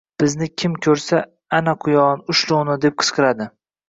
Bizni 0.21 0.45
kim 0.61 0.77
ko’rsa: 0.85 1.19
«Ana 1.57 1.75
quyon! 1.85 2.23
Ushla 2.35 2.57
uni!»— 2.63 2.79
deb 2.87 2.97
qichqiradi 3.03 3.49